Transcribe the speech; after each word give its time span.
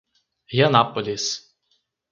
Rianápolis 0.51 1.27